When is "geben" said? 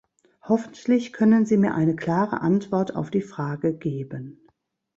3.77-4.47